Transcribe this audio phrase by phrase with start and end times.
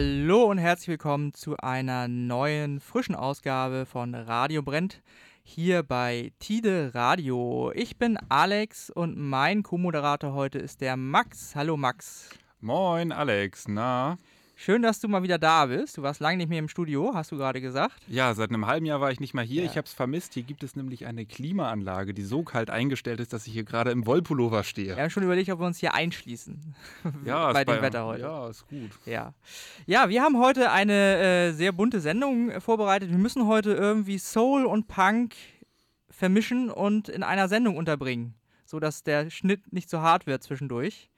[0.00, 5.02] Hallo und herzlich willkommen zu einer neuen, frischen Ausgabe von Radio Brennt
[5.42, 7.72] hier bei Tide Radio.
[7.74, 11.56] Ich bin Alex und mein Co-Moderator heute ist der Max.
[11.56, 12.30] Hallo Max.
[12.60, 14.18] Moin Alex, na?
[14.60, 15.98] Schön, dass du mal wieder da bist.
[15.98, 18.02] Du warst lange nicht mehr im Studio, hast du gerade gesagt.
[18.08, 19.62] Ja, seit einem halben Jahr war ich nicht mehr hier.
[19.62, 19.70] Ja.
[19.70, 20.34] Ich habe es vermisst.
[20.34, 23.92] Hier gibt es nämlich eine Klimaanlage, die so kalt eingestellt ist, dass ich hier gerade
[23.92, 24.96] im Wollpullover stehe.
[24.96, 26.74] Wir haben schon überlegt, ob wir uns hier einschließen.
[27.24, 28.22] Ja, bei dem bei, Wetter heute.
[28.22, 28.90] Ja, ist gut.
[29.06, 29.32] Ja,
[29.86, 33.10] ja wir haben heute eine äh, sehr bunte Sendung äh, vorbereitet.
[33.10, 35.36] Wir müssen heute irgendwie Soul und Punk
[36.10, 41.10] vermischen und in einer Sendung unterbringen, sodass der Schnitt nicht so hart wird zwischendurch.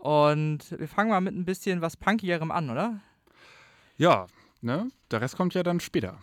[0.00, 3.00] Und wir fangen mal mit ein bisschen was Punkigerem an, oder?
[3.98, 4.26] Ja,
[4.62, 4.88] ne?
[5.10, 6.18] Der Rest kommt ja dann später.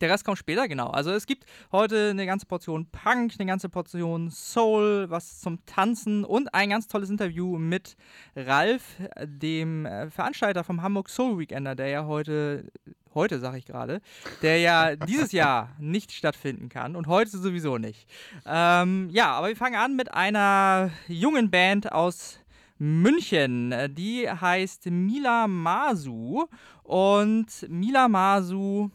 [0.00, 0.88] Der Rest kommt später, genau.
[0.88, 6.24] Also es gibt heute eine ganze Portion Punk, eine ganze Portion Soul, was zum Tanzen
[6.24, 7.96] und ein ganz tolles Interview mit
[8.34, 12.72] Ralf, dem äh, Veranstalter vom Hamburg Soul Weekender, der ja heute,
[13.14, 14.00] heute sage ich gerade,
[14.42, 18.08] der ja dieses Jahr nicht stattfinden kann und heute sowieso nicht.
[18.44, 22.40] Ähm, ja, aber wir fangen an mit einer jungen Band aus
[22.82, 23.72] München.
[23.94, 26.46] Die heißt Mila Masu.
[26.82, 28.90] Und Mila Masu,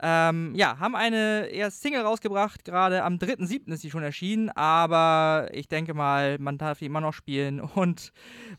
[0.00, 2.64] ähm, ja, haben eine eher Single rausgebracht.
[2.64, 3.72] Gerade am 3.7.
[3.72, 4.50] ist sie schon erschienen.
[4.50, 7.60] Aber ich denke mal, man darf sie immer noch spielen.
[7.60, 8.12] Und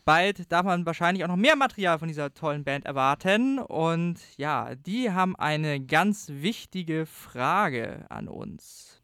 [0.05, 3.59] bald darf man wahrscheinlich auch noch mehr Material von dieser tollen Band erwarten.
[3.59, 9.01] Und ja, die haben eine ganz wichtige Frage an uns.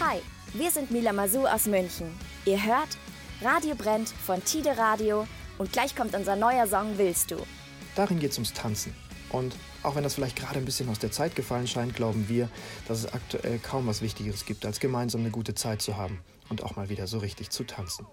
[0.00, 0.20] Hi,
[0.54, 2.08] wir sind Mila Masu aus München.
[2.46, 2.96] Ihr hört
[3.40, 5.24] Radio brennt von Tide Radio
[5.58, 7.36] und gleich kommt unser neuer Song Willst du.
[7.94, 8.92] Darin geht es ums Tanzen.
[9.30, 9.54] Und
[9.84, 12.48] auch wenn das vielleicht gerade ein bisschen aus der Zeit gefallen scheint, glauben wir,
[12.88, 16.18] dass es aktuell kaum was Wichtigeres gibt, als gemeinsam eine gute Zeit zu haben
[16.48, 18.06] und auch mal wieder so richtig zu tanzen.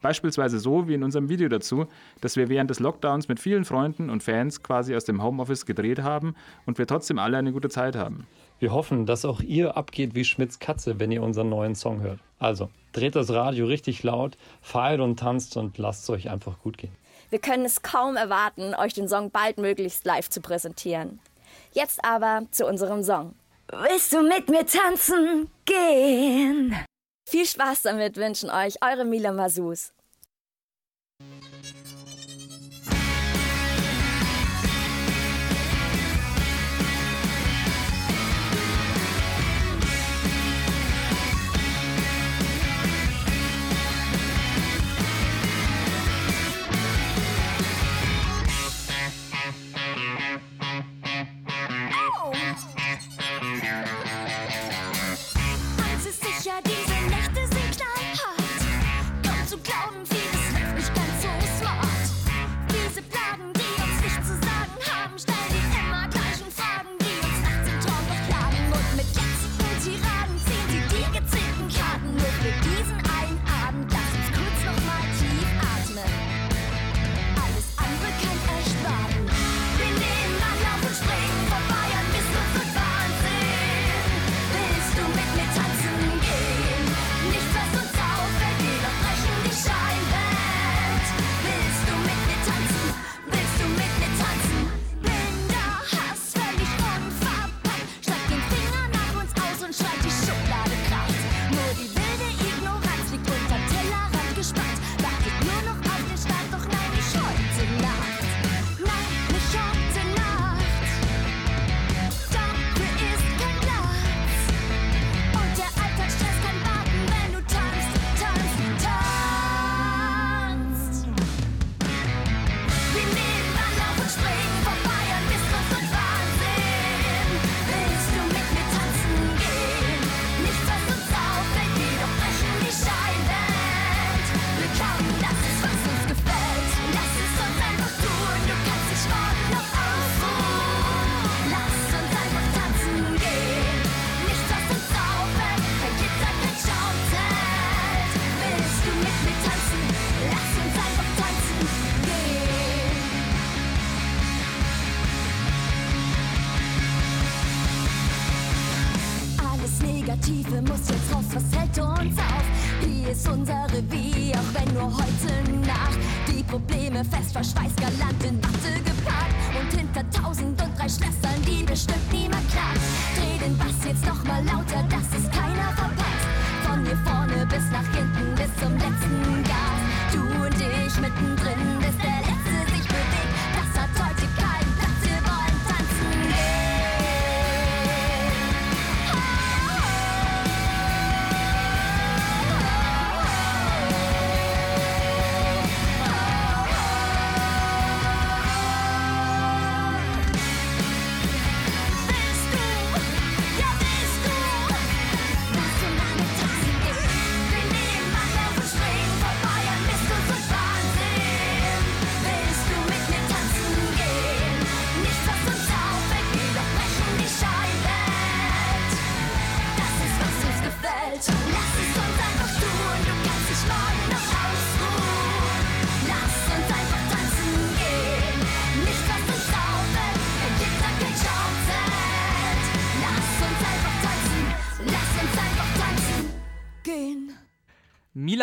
[0.00, 1.86] Beispielsweise so wie in unserem Video dazu,
[2.20, 6.02] dass wir während des Lockdowns mit vielen Freunden und Fans quasi aus dem Homeoffice gedreht
[6.02, 8.28] haben und wir trotzdem alle eine gute Zeit haben.
[8.58, 12.18] Wir hoffen, dass auch ihr abgeht wie Schmidts Katze, wenn ihr unseren neuen Song hört.
[12.38, 16.78] Also, dreht das Radio richtig laut, feiert und tanzt und lasst es euch einfach gut
[16.78, 16.92] gehen.
[17.30, 21.20] Wir können es kaum erwarten, euch den Song baldmöglichst live zu präsentieren.
[21.72, 23.34] Jetzt aber zu unserem Song.
[23.70, 26.74] Willst du mit mir tanzen gehen?
[27.28, 29.92] Viel Spaß damit wünschen euch eure Mila Masus.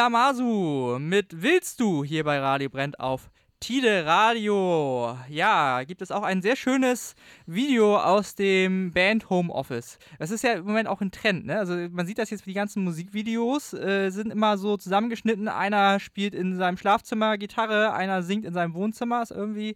[0.06, 5.18] Mila Masu mit Willst du hier bei Radio Brennt auf Tide Radio.
[5.30, 7.16] Ja, gibt es auch ein sehr schönes
[7.48, 9.98] Video aus dem Band Home Office.
[10.20, 11.58] Das ist ja im Moment auch ein Trend, ne?
[11.58, 15.48] Also man sieht das jetzt, die ganzen Musikvideos äh, sind immer so zusammengeschnitten.
[15.48, 19.24] Einer spielt in seinem Schlafzimmer Gitarre, einer singt in seinem Wohnzimmer.
[19.24, 19.76] Ist irgendwie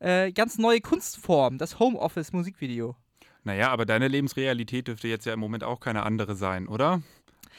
[0.00, 2.96] äh, ganz neue Kunstform, das Home Office Musikvideo.
[3.44, 7.00] Naja, aber deine Lebensrealität dürfte jetzt ja im Moment auch keine andere sein, oder?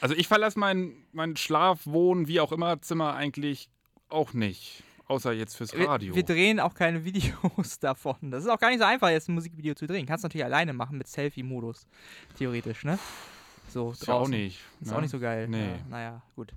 [0.00, 3.68] Also ich verlasse mein, mein Schlaf, Wohnen, wie auch immer Zimmer eigentlich
[4.08, 4.82] auch nicht.
[5.06, 6.14] Außer jetzt fürs Radio.
[6.14, 8.30] Wir, wir, drehen auch keine Videos davon.
[8.30, 10.06] Das ist auch gar nicht so einfach, jetzt ein Musikvideo zu drehen.
[10.06, 11.86] Kannst natürlich alleine machen mit Selfie-Modus.
[12.38, 12.98] Theoretisch, ne?
[13.68, 14.60] So, ist auch nicht.
[14.80, 14.96] Ist ne?
[14.96, 15.48] auch nicht so geil.
[15.48, 15.66] Nee.
[15.66, 16.52] Ja, naja, gut.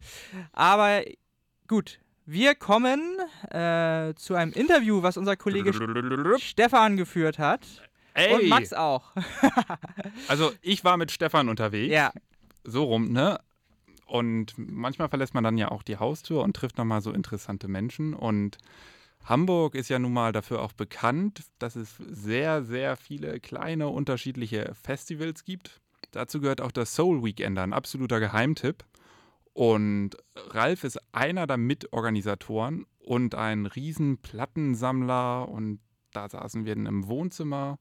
[0.51, 1.01] Aber
[1.68, 2.00] gut.
[2.25, 3.01] Wir kommen
[3.50, 5.74] äh, zu einem Interview, was unser Kollege
[6.40, 7.62] Stefan geführt hat.
[8.13, 8.34] Ey.
[8.34, 9.12] Und Max auch.
[10.28, 11.92] also, ich war mit Stefan unterwegs.
[11.92, 12.13] Ja.
[12.63, 13.39] So rum, ne?
[14.06, 18.13] Und manchmal verlässt man dann ja auch die Haustür und trifft nochmal so interessante Menschen.
[18.13, 18.57] Und
[19.25, 24.74] Hamburg ist ja nun mal dafür auch bekannt, dass es sehr, sehr viele kleine unterschiedliche
[24.75, 25.81] Festivals gibt.
[26.12, 28.83] Dazu gehört auch das Soul Weekender, ein absoluter Geheimtipp.
[29.54, 35.48] Und Ralf ist einer der Mitorganisatoren und ein riesen Plattensammler.
[35.48, 35.80] Und
[36.12, 37.80] da saßen wir in einem Wohnzimmer.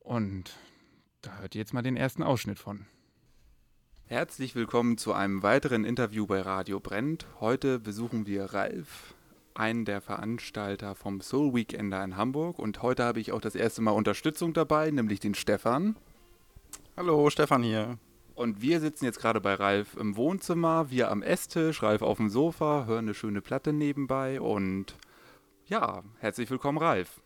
[0.00, 0.58] Und
[1.22, 2.86] da hört ihr jetzt mal den ersten Ausschnitt von.
[4.10, 7.26] Herzlich willkommen zu einem weiteren Interview bei Radio Brennt.
[7.40, 9.12] Heute besuchen wir Ralf,
[9.52, 12.58] einen der Veranstalter vom Soul Weekender in Hamburg.
[12.58, 15.94] Und heute habe ich auch das erste Mal Unterstützung dabei, nämlich den Stefan.
[16.96, 17.98] Hallo, Stefan hier.
[18.34, 22.30] Und wir sitzen jetzt gerade bei Ralf im Wohnzimmer, wir am Esstisch, Ralf auf dem
[22.30, 24.96] Sofa, hören eine schöne Platte nebenbei und
[25.66, 27.20] ja, herzlich willkommen, Ralf.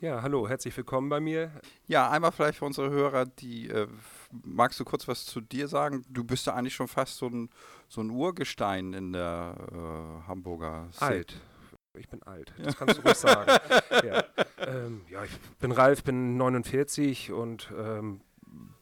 [0.00, 1.52] Ja, hallo, herzlich willkommen bei mir.
[1.86, 3.86] Ja, einmal vielleicht für unsere Hörer, die äh,
[4.30, 6.04] magst du kurz was zu dir sagen?
[6.08, 7.50] Du bist ja eigentlich schon fast so ein,
[7.88, 11.10] so ein Urgestein in der äh, Hamburger Szene.
[11.10, 11.40] Alt.
[11.94, 13.50] Ich bin alt, das kannst du ruhig sagen.
[14.06, 14.22] ja.
[14.58, 18.20] Ähm, ja, ich bin Ralf, bin 49 und ähm,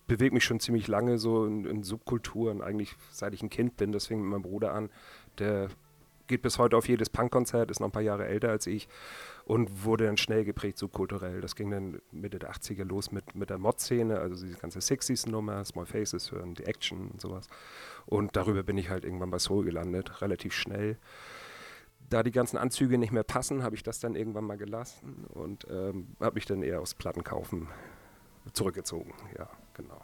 [0.06, 3.98] bewege mich schon ziemlich lange so in, in, Subkulturen, eigentlich seit ich ein Kind bin.
[3.98, 4.90] Fing mit meinem Bruder an.
[5.38, 5.68] Der
[6.26, 8.88] geht bis heute auf jedes Punkkonzert, ist noch ein paar Jahre älter als ich
[9.46, 11.40] und wurde dann schnell geprägt subkulturell.
[11.40, 15.64] Das ging dann Mitte der 80er los mit, mit der Mod-Szene, also diese ganze 60s-Nummer,
[15.64, 17.46] Small Faces hören, die Action und sowas.
[18.06, 20.98] Und darüber bin ich halt irgendwann bei Soul gelandet, relativ schnell.
[22.10, 25.64] Da die ganzen Anzüge nicht mehr passen, habe ich das dann irgendwann mal gelassen und
[25.70, 27.68] ähm, habe mich dann eher aufs Plattenkaufen
[28.52, 29.14] zurückgezogen.
[29.38, 30.00] Ja, genau.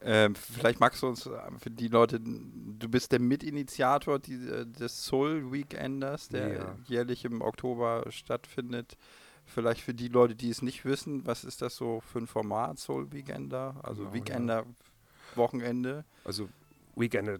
[0.00, 4.66] Ähm, vielleicht magst du uns äh, für die Leute, du bist der Mitinitiator die, äh,
[4.66, 6.76] des Soul Weekenders, der ja.
[6.86, 8.96] jährlich im Oktober stattfindet.
[9.44, 12.78] Vielleicht für die Leute, die es nicht wissen, was ist das so für ein Format,
[12.78, 13.76] Soul Weekender?
[13.82, 15.36] Also genau, Weekender, ja.
[15.36, 16.04] Wochenende?
[16.24, 16.48] Also
[16.94, 17.38] Weekender,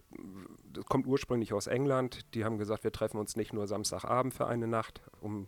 [0.73, 2.21] das kommt ursprünglich aus England.
[2.35, 5.47] Die haben gesagt, wir treffen uns nicht nur Samstagabend für eine Nacht, um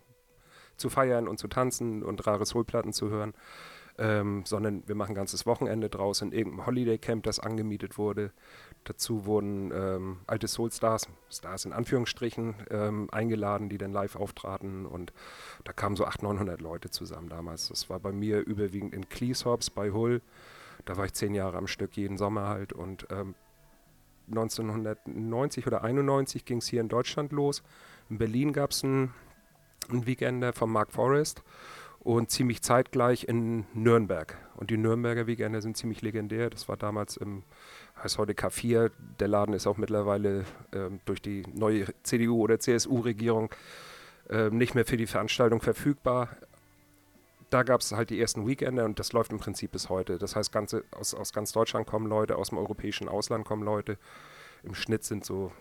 [0.76, 3.34] zu feiern und zu tanzen und rare Soulplatten zu hören,
[3.98, 8.32] ähm, sondern wir machen ein ganzes Wochenende draus in irgendeinem Holiday Camp, das angemietet wurde.
[8.84, 15.12] Dazu wurden ähm, alte Soul-Stars, Stars in Anführungsstrichen, ähm, eingeladen, die dann live auftraten und
[15.64, 17.68] da kamen so 800, 900 Leute zusammen damals.
[17.68, 20.20] Das war bei mir überwiegend in Cleethorpes bei Hull.
[20.84, 23.06] Da war ich zehn Jahre am Stück, jeden Sommer halt und
[24.28, 27.62] 1990 ähm, oder 91 ging es hier in Deutschland los.
[28.10, 29.14] In Berlin gab es einen,
[29.88, 31.42] einen Weekender von Mark Forrest
[32.04, 34.36] und ziemlich zeitgleich in Nürnberg.
[34.56, 36.50] Und die Nürnberger Weekender sind ziemlich legendär.
[36.50, 37.42] Das war damals im,
[38.02, 38.90] heißt heute K4.
[39.18, 43.50] Der Laden ist auch mittlerweile ähm, durch die neue CDU- oder CSU-Regierung
[44.28, 46.28] ähm, nicht mehr für die Veranstaltung verfügbar.
[47.48, 50.18] Da gab es halt die ersten Weekender und das läuft im Prinzip bis heute.
[50.18, 53.96] Das heißt, ganze, aus, aus ganz Deutschland kommen Leute, aus dem europäischen Ausland kommen Leute.
[54.62, 55.52] Im Schnitt sind so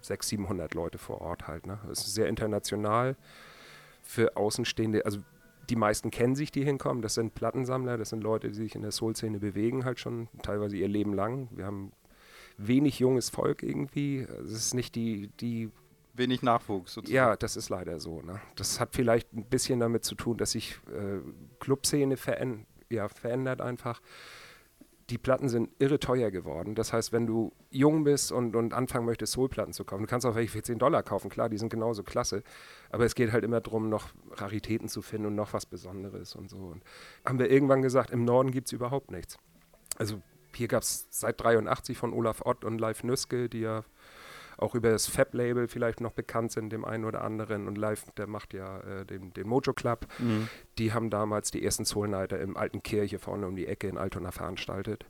[0.00, 1.66] 600, 700 Leute vor Ort halt.
[1.66, 1.78] Ne?
[1.90, 3.16] Ist sehr international
[4.02, 5.04] für Außenstehende.
[5.06, 5.20] Also
[5.72, 7.00] die meisten kennen sich, die hinkommen.
[7.00, 10.76] Das sind Plattensammler, das sind Leute, die sich in der Soul-Szene bewegen, halt schon teilweise
[10.76, 11.48] ihr Leben lang.
[11.50, 11.92] Wir haben
[12.58, 14.18] wenig junges Volk irgendwie.
[14.18, 15.70] Es ist nicht die, die
[16.12, 16.92] wenig Nachwuchs.
[16.92, 17.16] Sozusagen.
[17.16, 18.20] Ja, das ist leider so.
[18.20, 18.38] Ne?
[18.54, 21.20] Das hat vielleicht ein bisschen damit zu tun, dass sich äh,
[21.58, 24.02] Clubszene veränd ja, verändert einfach
[25.12, 26.74] die Platten sind irre teuer geworden.
[26.74, 30.24] Das heißt, wenn du jung bist und, und anfangen möchtest, Soulplatten zu kaufen, du kannst
[30.24, 32.42] auch welche für 10 Dollar kaufen, klar, die sind genauso klasse.
[32.88, 36.48] Aber es geht halt immer darum, noch Raritäten zu finden und noch was Besonderes und
[36.48, 36.56] so.
[36.56, 36.82] Und
[37.26, 39.36] haben wir irgendwann gesagt, im Norden gibt es überhaupt nichts.
[39.98, 40.22] Also
[40.54, 43.84] hier gab es seit 83 von Olaf Ott und Live Nüske, die ja
[44.58, 47.68] auch über das Fab-Label vielleicht noch bekannt sind, dem einen oder anderen.
[47.68, 50.06] Und Live, der macht ja äh, den, den, Mojo Club.
[50.18, 50.48] Mhm.
[50.78, 53.98] Die haben damals die ersten Soul Nighter im alten Kirche vorne um die Ecke in
[53.98, 55.04] Altona veranstaltet.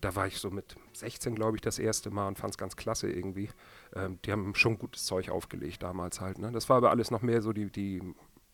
[0.00, 2.76] da war ich so mit 16, glaube ich, das erste Mal und fand es ganz
[2.76, 3.48] klasse irgendwie.
[3.94, 6.38] Ähm, die haben schon gutes Zeug aufgelegt damals halt.
[6.38, 6.52] Ne?
[6.52, 8.02] Das war aber alles noch mehr so die, die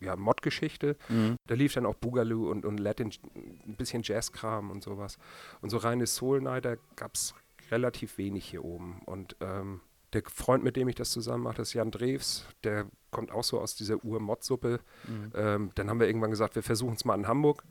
[0.01, 0.97] ja, Mod-Geschichte.
[1.09, 1.37] Mhm.
[1.47, 5.17] Da lief dann auch Boogaloo und, und Latin, ein bisschen Jazzkram und sowas.
[5.61, 7.35] Und so reine Soul Night, da gab es
[7.69, 9.01] relativ wenig hier oben.
[9.05, 9.81] Und ähm,
[10.13, 12.45] der Freund, mit dem ich das zusammen mache, ist Jan Drews.
[12.63, 14.79] Der kommt auch so aus dieser Ur-Mod-Suppe.
[15.07, 15.31] Mhm.
[15.35, 17.63] Ähm, dann haben wir irgendwann gesagt, wir versuchen es mal in Hamburg.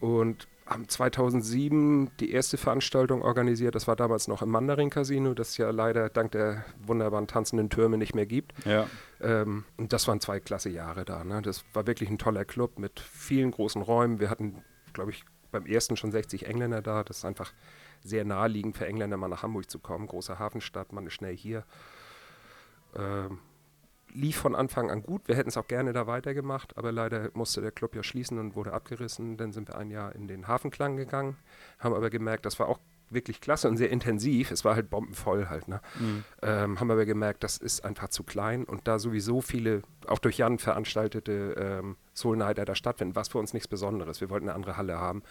[0.00, 3.74] Und haben 2007 die erste Veranstaltung organisiert.
[3.74, 7.68] Das war damals noch im Mandarin Casino, das es ja leider dank der wunderbaren tanzenden
[7.68, 8.52] Türme nicht mehr gibt.
[8.64, 8.86] Ja.
[9.20, 11.22] Ähm, und das waren zwei klasse Jahre da.
[11.22, 11.42] Ne?
[11.42, 14.20] Das war wirklich ein toller Club mit vielen großen Räumen.
[14.20, 17.04] Wir hatten, glaube ich, beim ersten schon 60 Engländer da.
[17.04, 17.52] Das ist einfach
[18.04, 20.06] sehr naheliegend für Engländer mal nach Hamburg zu kommen.
[20.06, 21.64] Große Hafenstadt, man ist schnell hier.
[22.94, 23.40] Ähm,
[24.12, 25.26] lief von Anfang an gut.
[25.26, 28.54] Wir hätten es auch gerne da weitergemacht, aber leider musste der Club ja schließen und
[28.54, 29.36] wurde abgerissen.
[29.36, 31.36] Dann sind wir ein Jahr in den Hafenklang gegangen,
[31.80, 32.78] haben aber gemerkt, das war auch
[33.10, 34.50] wirklich klasse und sehr intensiv.
[34.50, 35.68] Es war halt bombenvoll halt.
[35.68, 35.80] Ne?
[35.98, 36.24] Mhm.
[36.42, 40.38] Ähm, haben aber gemerkt, das ist einfach zu klein und da sowieso viele, auch durch
[40.38, 44.20] Jan veranstaltete ähm, Soul Nighter da stattfinden, was für uns nichts Besonderes.
[44.20, 45.22] Wir wollten eine andere Halle haben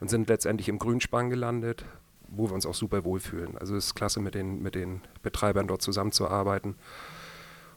[0.00, 1.84] und sind letztendlich im Grünspan gelandet,
[2.30, 3.58] wo wir uns auch super wohlfühlen.
[3.58, 6.76] Also es ist klasse, mit den, mit den Betreibern dort zusammenzuarbeiten.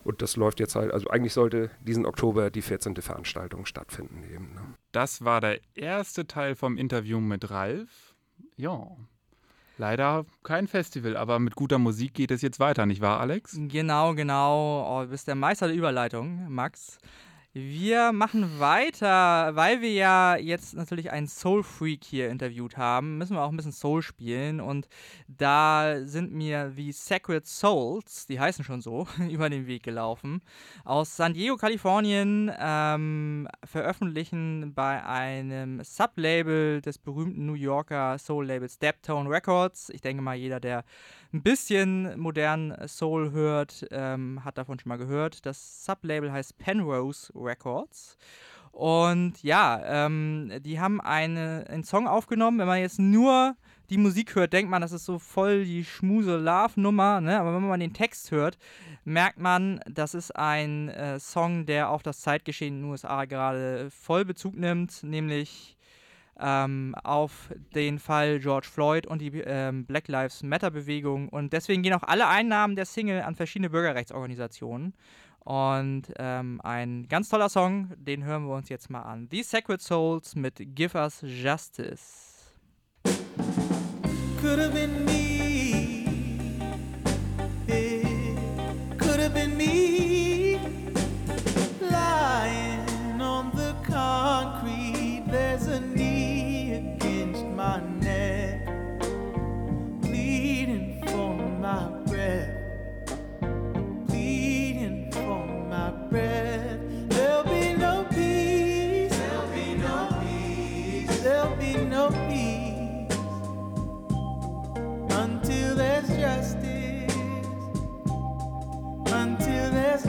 [0.03, 2.95] Und das läuft jetzt halt, also eigentlich sollte diesen Oktober die 14.
[2.97, 4.53] Veranstaltung stattfinden eben.
[4.53, 4.61] Ne?
[4.91, 8.15] Das war der erste Teil vom Interview mit Ralf.
[8.57, 8.87] Ja.
[9.77, 13.57] Leider kein Festival, aber mit guter Musik geht es jetzt weiter, nicht wahr, Alex?
[13.57, 14.85] Genau, genau.
[14.87, 16.99] Oh, du bist der Meister der Überleitung, Max.
[17.55, 23.35] Wir machen weiter, weil wir ja jetzt natürlich einen Soul Freak hier interviewt haben, müssen
[23.35, 24.87] wir auch ein bisschen Soul spielen und
[25.27, 30.41] da sind mir wie Sacred Souls, die heißen schon so, über den Weg gelaufen.
[30.83, 39.29] Aus San Diego, Kalifornien, ähm, veröffentlichen bei einem Sublabel des berühmten New Yorker Soul-Labels Deptone
[39.29, 39.91] Records.
[39.91, 40.83] Ich denke mal, jeder, der
[41.33, 45.45] ein bisschen modernen Soul hört, ähm, hat davon schon mal gehört.
[45.45, 48.17] Das Sublabel heißt Penrose Records.
[48.71, 52.59] Und ja, ähm, die haben eine, einen Song aufgenommen.
[52.59, 53.55] Wenn man jetzt nur
[53.89, 57.21] die Musik hört, denkt man, das ist so voll die schmuse Love-Nummer.
[57.21, 57.39] Ne?
[57.39, 58.57] Aber wenn man den Text hört,
[59.03, 63.89] merkt man, das ist ein äh, Song, der auf das Zeitgeschehen in den USA gerade
[63.91, 65.77] voll Bezug nimmt, nämlich
[66.43, 71.29] ähm, auf den Fall George Floyd und die ähm, Black Lives Matter Bewegung.
[71.29, 74.93] Und deswegen gehen auch alle Einnahmen der Single an verschiedene Bürgerrechtsorganisationen.
[75.39, 79.27] Und ähm, ein ganz toller Song, den hören wir uns jetzt mal an.
[79.31, 82.33] The Sacred Souls mit Give Us Justice.
[84.41, 85.85] Could have been me.
[87.67, 90.22] It could have been me.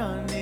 [0.00, 0.39] gonna need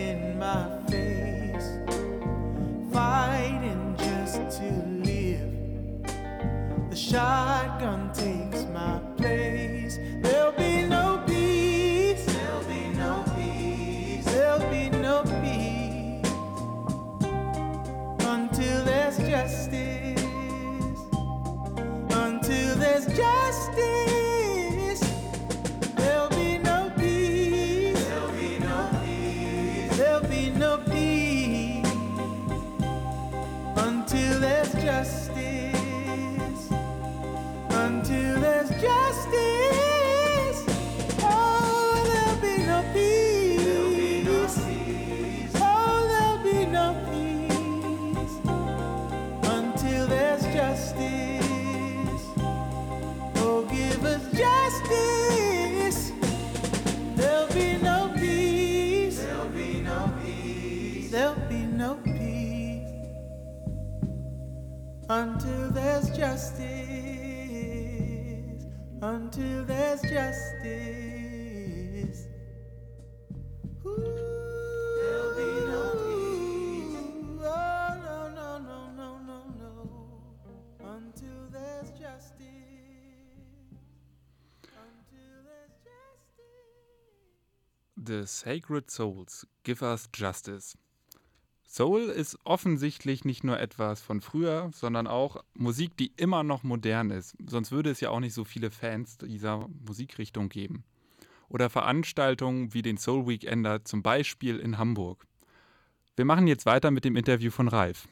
[70.62, 72.26] peace.
[73.84, 74.28] Oh.
[88.08, 90.74] The Sacred Souls Give Us Justice.
[91.70, 97.10] Soul ist offensichtlich nicht nur etwas von früher, sondern auch Musik, die immer noch modern
[97.10, 97.36] ist.
[97.46, 100.84] Sonst würde es ja auch nicht so viele Fans dieser Musikrichtung geben.
[101.50, 105.26] Oder Veranstaltungen wie den Soul Weekender, zum Beispiel in Hamburg.
[106.16, 108.08] Wir machen jetzt weiter mit dem Interview von Ralf.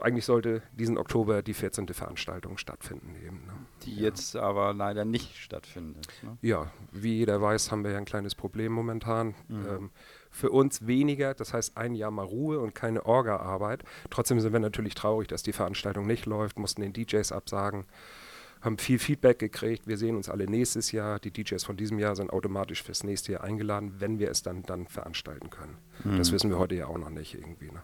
[0.00, 1.88] Eigentlich sollte diesen Oktober die 14.
[1.88, 3.14] Veranstaltung stattfinden.
[3.16, 3.52] Eben, ne?
[3.84, 6.08] Die jetzt aber leider nicht stattfindet.
[6.22, 6.38] Ne?
[6.40, 9.34] Ja, wie jeder weiß, haben wir ja ein kleines Problem momentan.
[9.50, 9.90] Ähm,
[10.30, 13.82] für uns weniger, das heißt ein Jahr mal Ruhe und keine Orga-Arbeit.
[14.10, 17.84] Trotzdem sind wir natürlich traurig, dass die Veranstaltung nicht läuft, mussten den DJs absagen,
[18.60, 19.86] haben viel Feedback gekriegt.
[19.86, 21.18] Wir sehen uns alle nächstes Jahr.
[21.18, 24.62] Die DJs von diesem Jahr sind automatisch fürs nächste Jahr eingeladen, wenn wir es dann,
[24.62, 25.78] dann veranstalten können.
[26.18, 27.70] Das wissen wir heute ja auch noch nicht irgendwie.
[27.70, 27.82] Ne?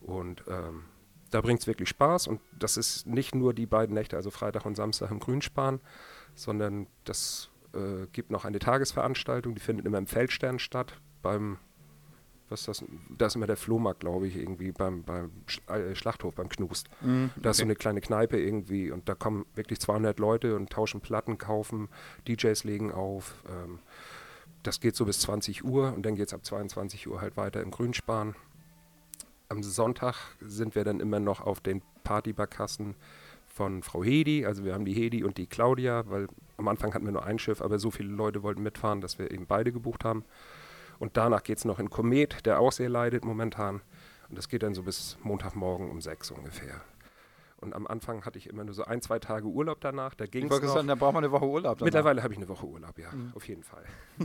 [0.00, 0.82] Und ähm,
[1.30, 4.66] da bringt es wirklich Spaß und das ist nicht nur die beiden Nächte, also Freitag
[4.66, 5.80] und Samstag im Grünspan,
[6.34, 11.58] sondern das äh, gibt noch eine Tagesveranstaltung, die findet immer im Feldstern statt, beim,
[12.48, 12.84] was ist das,
[13.18, 16.88] da ist immer der Flohmarkt, glaube ich, irgendwie beim, beim Sch äh, Schlachthof, beim Knust.
[17.42, 21.00] Da ist so eine kleine Kneipe irgendwie und da kommen wirklich 200 Leute und tauschen
[21.00, 21.88] Platten, kaufen,
[22.28, 23.42] DJs legen auf.
[23.48, 23.80] Ähm,
[24.62, 27.60] das geht so bis 20 Uhr und dann geht es ab 22 Uhr halt weiter
[27.60, 28.36] im Grünspan.
[29.48, 32.94] Am Sonntag sind wir dann immer noch auf den Partybarkassen
[33.46, 34.46] von Frau Hedi.
[34.46, 37.38] Also wir haben die Hedi und die Claudia, weil am Anfang hatten wir nur ein
[37.38, 40.24] Schiff, aber so viele Leute wollten mitfahren, dass wir eben beide gebucht haben.
[40.98, 43.82] Und danach geht es noch in Komet, der auch sehr leidet momentan.
[44.28, 46.80] Und das geht dann so bis Montagmorgen um sechs ungefähr.
[47.64, 50.14] Und am Anfang hatte ich immer nur so ein, zwei Tage Urlaub danach.
[50.14, 50.74] Da ging es noch.
[50.74, 51.78] sagen, da braucht man eine Woche Urlaub.
[51.78, 51.86] danach.
[51.86, 53.84] Mittlerweile habe ich eine Woche Urlaub, ja, auf jeden Fall.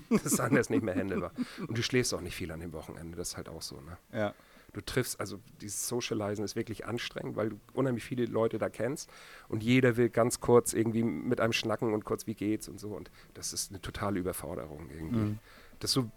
[0.09, 1.31] Das ist anders nicht mehr händelbar.
[1.65, 3.97] Und du schläfst auch nicht viel an dem Wochenende, das ist halt auch so, ne?
[4.11, 4.33] Ja.
[4.73, 9.09] Du triffst, also dieses Socializen ist wirklich anstrengend, weil du unheimlich viele Leute da kennst
[9.47, 12.89] und jeder will ganz kurz irgendwie mit einem schnacken und kurz, wie geht's und so.
[12.89, 15.39] Und das ist eine totale Überforderung irgendwie.
[15.79, 16.11] Das ist so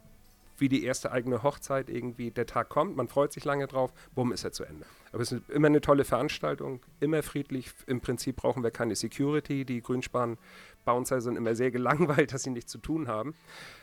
[0.62, 4.32] wie die erste eigene Hochzeit irgendwie, der Tag kommt, man freut sich lange drauf, bumm,
[4.32, 4.86] ist er zu Ende.
[5.12, 7.70] Aber es ist immer eine tolle Veranstaltung, immer friedlich.
[7.86, 9.66] Im Prinzip brauchen wir keine Security.
[9.66, 13.34] Die Grünspan-Bouncer sind immer sehr gelangweilt, dass sie nichts zu tun haben.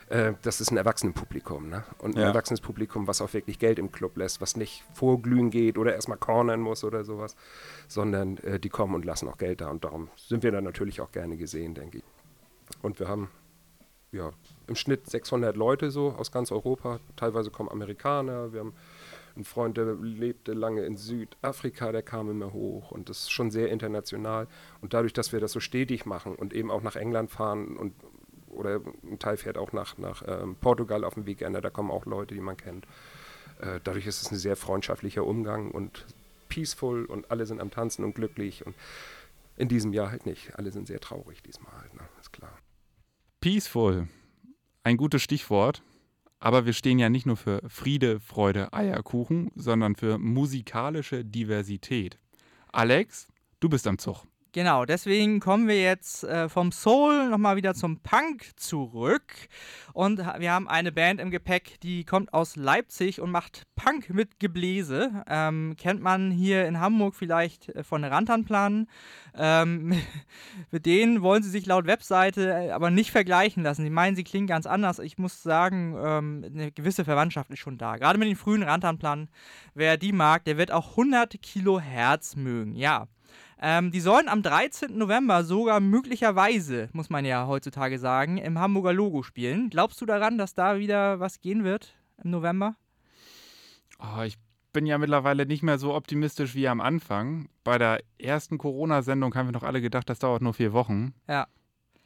[0.08, 1.68] Äh, das ist ein Erwachsenenpublikum.
[1.68, 1.84] Ne?
[1.98, 2.28] Und ein Ja.
[2.28, 6.18] erwachsenes Publikum, was auch wirklich Geld im Club lässt, was nicht vorglühen geht oder erstmal
[6.18, 7.36] cornern muss oder sowas,
[7.86, 9.68] sondern äh, die kommen und lassen auch Geld da.
[9.68, 12.04] Und darum sind wir dann natürlich auch gerne gesehen, denke ich.
[12.82, 13.28] Und wir haben
[14.12, 14.32] ja,
[14.70, 17.00] im Schnitt 600 Leute so aus ganz Europa.
[17.16, 18.52] Teilweise kommen Amerikaner.
[18.52, 18.72] Wir haben
[19.34, 23.50] einen Freund, der lebte lange in Südafrika, der kam immer hoch und das ist schon
[23.50, 24.46] sehr international.
[24.80, 27.92] Und dadurch, dass wir das so stetig machen und eben auch nach England fahren und
[28.48, 32.04] oder ein Teil fährt auch nach, nach ähm, Portugal auf dem Weekender, da kommen auch
[32.04, 32.84] Leute, die man kennt.
[33.60, 36.04] Äh, dadurch ist es ein sehr freundschaftlicher Umgang und
[36.48, 38.74] peaceful und alle sind am Tanzen und glücklich und
[39.56, 40.56] in diesem Jahr halt nicht.
[40.56, 42.02] Alle sind sehr traurig diesmal, halt, ne?
[42.20, 42.58] ist klar.
[43.40, 44.08] Peaceful.
[44.82, 45.82] Ein gutes Stichwort.
[46.42, 52.18] Aber wir stehen ja nicht nur für Friede, Freude, Eierkuchen, sondern für musikalische Diversität.
[52.72, 53.28] Alex,
[53.60, 54.24] du bist am Zug.
[54.52, 59.32] Genau, deswegen kommen wir jetzt äh, vom Soul nochmal wieder zum Punk zurück.
[59.92, 64.40] Und wir haben eine Band im Gepäck, die kommt aus Leipzig und macht Punk mit
[64.40, 65.22] Gebläse.
[65.28, 68.88] Ähm, kennt man hier in Hamburg vielleicht äh, von Rantanplan.
[69.36, 69.94] Ähm,
[70.72, 73.84] mit denen wollen sie sich laut Webseite äh, aber nicht vergleichen lassen.
[73.84, 74.98] Sie meinen, sie klingen ganz anders.
[74.98, 77.98] Ich muss sagen, ähm, eine gewisse Verwandtschaft ist schon da.
[77.98, 79.28] Gerade mit den frühen Rantanplan,
[79.74, 82.74] wer die mag, der wird auch 100 Kilohertz mögen.
[82.74, 83.06] Ja.
[83.62, 84.96] Ähm, die sollen am 13.
[84.96, 89.68] November sogar möglicherweise, muss man ja heutzutage sagen, im Hamburger Logo spielen.
[89.68, 91.94] Glaubst du daran, dass da wieder was gehen wird
[92.24, 92.74] im November?
[93.98, 94.38] Oh, ich
[94.72, 97.48] bin ja mittlerweile nicht mehr so optimistisch wie am Anfang.
[97.62, 101.12] Bei der ersten Corona-Sendung haben wir noch alle gedacht, das dauert nur vier Wochen.
[101.28, 101.46] Ja.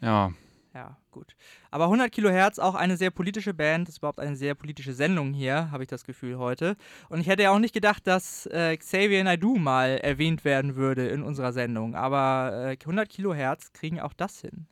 [0.00, 0.32] Ja,
[0.74, 1.36] Ja, gut.
[1.70, 5.70] Aber 100 Kilohertz, auch eine sehr politische Band, ist überhaupt eine sehr politische Sendung hier,
[5.70, 6.76] habe ich das Gefühl heute.
[7.08, 11.06] Und ich hätte ja auch nicht gedacht, dass äh, Xavier Naidoo mal erwähnt werden würde
[11.06, 11.94] in unserer Sendung.
[11.94, 14.66] Aber äh, 100 Kilohertz kriegen auch das hin.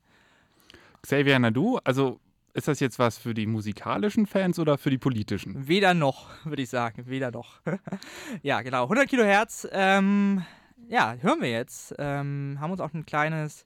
[1.03, 2.21] Xavier Nadu, also
[2.55, 5.69] ist das jetzt was für die musikalischen Fans oder für die politischen?
[5.69, 7.07] Weder noch, würde ich sagen.
[7.07, 7.61] Weder noch.
[8.43, 8.85] ja, genau.
[8.85, 9.67] 100 Kilohertz.
[9.73, 10.45] Ähm,
[10.89, 11.95] ja, hören wir jetzt.
[11.99, 13.65] Ähm, haben uns auch ein kleines,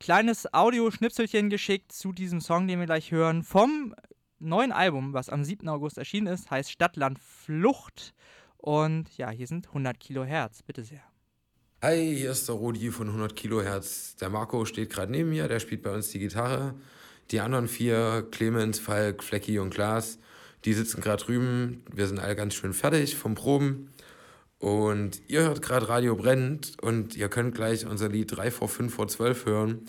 [0.00, 3.42] kleines Audioschnipselchen geschickt zu diesem Song, den wir gleich hören.
[3.42, 3.94] Vom
[4.38, 5.68] neuen Album, was am 7.
[5.68, 6.50] August erschienen ist.
[6.50, 8.14] Heißt Stadtland Flucht.
[8.56, 10.62] Und ja, hier sind 100 Kilohertz.
[10.62, 11.02] Bitte sehr.
[11.82, 14.16] Hi, hier ist der Rudi von 100 Kilohertz.
[14.16, 16.74] Der Marco steht gerade neben mir, der spielt bei uns die Gitarre.
[17.30, 20.18] Die anderen vier, Clemens, Falk, Flecki und Klaas,
[20.64, 21.82] die sitzen gerade drüben.
[21.92, 23.90] Wir sind alle ganz schön fertig vom Proben.
[24.64, 28.94] Und ihr hört gerade Radio Brennt und ihr könnt gleich unser Lied 3 vor 5
[28.94, 29.82] vor 12 hören.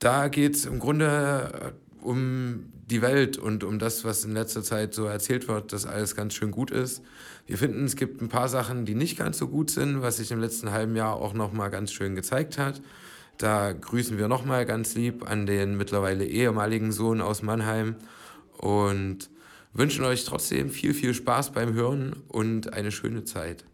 [0.00, 4.64] Da geht es im Grunde äh, um die Welt und um das, was in letzter
[4.64, 7.00] Zeit so erzählt wird, dass alles ganz schön gut ist.
[7.46, 10.32] Wir finden, es gibt ein paar Sachen, die nicht ganz so gut sind, was sich
[10.32, 12.82] im letzten halben Jahr auch nochmal ganz schön gezeigt hat.
[13.38, 17.94] Da grüßen wir nochmal ganz lieb an den mittlerweile ehemaligen Sohn aus Mannheim
[18.58, 19.30] und
[19.72, 23.64] wünschen euch trotzdem viel, viel Spaß beim Hören und eine schöne Zeit.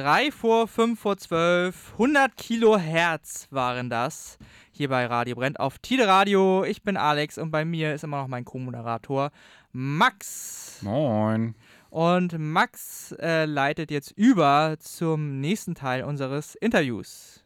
[0.00, 4.38] 3 vor 5 vor 12, 100 Kilohertz waren das.
[4.72, 6.64] Hier bei Radio Brennt auf Tide Radio.
[6.64, 9.30] Ich bin Alex und bei mir ist immer noch mein Co-Moderator
[9.72, 10.78] Max.
[10.80, 11.54] Moin.
[11.90, 17.44] Und Max äh, leitet jetzt über zum nächsten Teil unseres Interviews.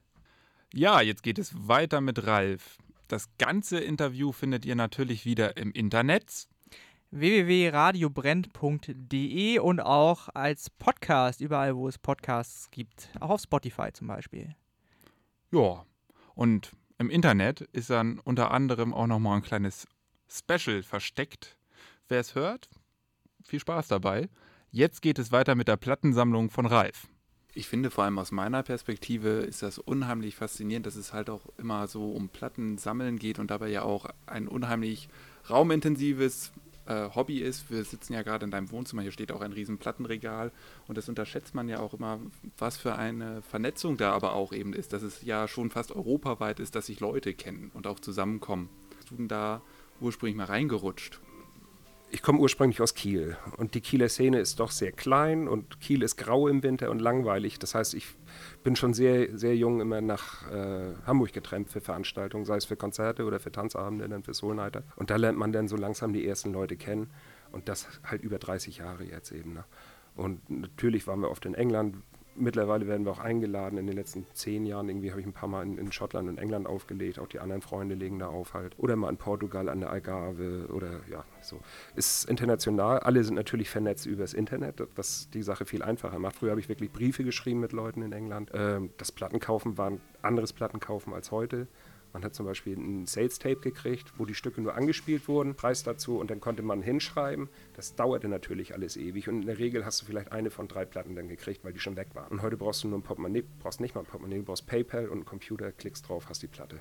[0.72, 2.78] Ja, jetzt geht es weiter mit Ralf.
[3.08, 6.46] Das ganze Interview findet ihr natürlich wieder im Internet.
[7.14, 13.08] www.radiobrennt.de und auch als Podcast, überall wo es Podcasts gibt.
[13.20, 14.56] Auch auf Spotify zum Beispiel.
[15.52, 15.86] Ja,
[16.34, 19.86] und im Internet ist dann unter anderem auch nochmal ein kleines
[20.28, 21.56] Special versteckt.
[22.08, 22.68] Wer es hört,
[23.44, 24.28] viel Spaß dabei.
[24.72, 27.06] Jetzt geht es weiter mit der Plattensammlung von Ralf.
[27.56, 31.46] Ich finde vor allem aus meiner Perspektive ist das unheimlich faszinierend, dass es halt auch
[31.56, 35.08] immer so um Plattensammeln geht und dabei ja auch ein unheimlich
[35.48, 36.52] raumintensives
[36.86, 37.70] äh, Hobby ist.
[37.70, 40.52] Wir sitzen ja gerade in deinem Wohnzimmer, hier steht auch ein riesen Plattenregal
[40.86, 42.20] und das unterschätzt man ja auch immer,
[42.58, 46.60] was für eine Vernetzung da aber auch eben ist, dass es ja schon fast europaweit
[46.60, 48.68] ist, dass sich Leute kennen und auch zusammenkommen.
[48.96, 49.62] Bist du denn da
[50.00, 51.20] ursprünglich mal reingerutscht?
[52.14, 56.00] Ich komme ursprünglich aus Kiel und die Kieler Szene ist doch sehr klein und Kiel
[56.04, 57.58] ist grau im Winter und langweilig.
[57.58, 58.06] Das heißt, ich
[58.62, 62.76] bin schon sehr, sehr jung immer nach äh, Hamburg getrennt für Veranstaltungen, sei es für
[62.76, 64.84] Konzerte oder für Tanzabende, dann für Soul Nighter.
[64.94, 67.10] Und da lernt man dann so langsam die ersten Leute kennen
[67.50, 69.54] und das halt über 30 Jahre jetzt eben.
[69.54, 69.64] Ne?
[70.14, 71.96] Und natürlich waren wir oft in England.
[72.36, 73.78] Mittlerweile werden wir auch eingeladen.
[73.78, 76.38] In den letzten zehn Jahren irgendwie habe ich ein paar Mal in, in Schottland und
[76.38, 77.18] England aufgelegt.
[77.18, 78.74] Auch die anderen Freunde legen da auf halt.
[78.78, 81.60] Oder mal in Portugal an der Algarve oder ja, so.
[81.94, 83.00] Ist international.
[83.00, 86.36] Alle sind natürlich vernetzt übers Internet, was die Sache viel einfacher macht.
[86.36, 88.50] Früher habe ich wirklich Briefe geschrieben mit Leuten in England.
[88.54, 91.68] Ähm, das Plattenkaufen war ein anderes Plattenkaufen als heute.
[92.14, 96.18] Man hat zum Beispiel ein Sales-Tape gekriegt, wo die Stücke nur angespielt wurden, Preis dazu
[96.18, 97.48] und dann konnte man hinschreiben.
[97.74, 100.84] Das dauerte natürlich alles ewig und in der Regel hast du vielleicht eine von drei
[100.84, 102.28] Platten dann gekriegt, weil die schon weg waren.
[102.28, 105.08] Und heute brauchst du nur ein Portemonnaie, brauchst nicht mal ein Portemonnaie, du brauchst PayPal
[105.08, 106.78] und einen Computer, klickst drauf, hast die Platte.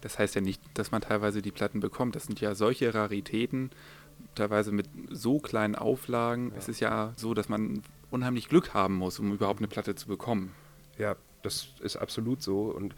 [0.00, 2.16] Das heißt ja nicht, dass man teilweise die Platten bekommt.
[2.16, 3.70] Das sind ja solche Raritäten,
[4.34, 6.50] teilweise mit so kleinen Auflagen.
[6.50, 6.58] Ja.
[6.58, 10.08] Es ist ja so, dass man unheimlich Glück haben muss, um überhaupt eine Platte zu
[10.08, 10.52] bekommen.
[10.98, 12.62] Ja, das ist absolut so.
[12.62, 12.96] Und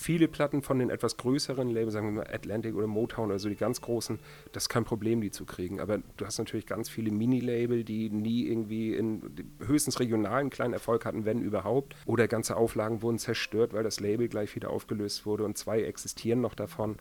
[0.00, 3.48] viele Platten von den etwas größeren Labels, sagen wir mal Atlantic oder Motown oder so,
[3.48, 4.18] die ganz großen,
[4.52, 5.78] das ist kein Problem, die zu kriegen.
[5.78, 9.22] Aber du hast natürlich ganz viele Mini-Label, die nie irgendwie in
[9.64, 11.94] höchstens regionalen kleinen Erfolg hatten, wenn überhaupt.
[12.06, 16.40] Oder ganze Auflagen wurden zerstört, weil das Label gleich wieder aufgelöst wurde und zwei existieren
[16.40, 16.96] noch davon.